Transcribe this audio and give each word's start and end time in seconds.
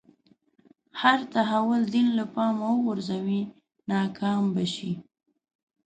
هر 1.01 1.19
تحول 1.35 1.81
دین 1.93 2.07
له 2.19 2.25
پامه 2.33 2.65
وغورځوي 2.73 3.41
ناکام 3.89 4.43
به 4.53 4.65
شي. 4.73 4.91